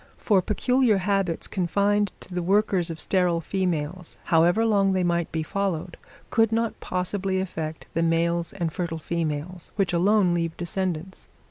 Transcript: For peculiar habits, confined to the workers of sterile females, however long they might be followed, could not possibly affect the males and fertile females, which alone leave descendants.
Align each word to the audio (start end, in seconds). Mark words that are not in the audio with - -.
For 0.17 0.41
peculiar 0.41 0.97
habits, 0.97 1.45
confined 1.45 2.11
to 2.21 2.33
the 2.33 2.41
workers 2.41 2.89
of 2.89 2.99
sterile 2.99 3.39
females, 3.39 4.17
however 4.23 4.65
long 4.65 4.93
they 4.93 5.03
might 5.03 5.31
be 5.31 5.43
followed, 5.43 5.95
could 6.31 6.51
not 6.51 6.79
possibly 6.79 7.39
affect 7.39 7.85
the 7.93 8.01
males 8.01 8.51
and 8.51 8.73
fertile 8.73 8.97
females, 8.97 9.71
which 9.75 9.93
alone 9.93 10.33
leave 10.33 10.57
descendants. 10.57 11.29